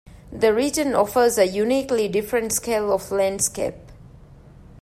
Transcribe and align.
This 0.31 0.51
region 0.51 0.95
offers 0.95 1.37
a 1.37 1.45
uniquely 1.45 2.07
different 2.07 2.51
scale 2.53 2.91
of 2.91 3.11
landscape. 3.11 3.75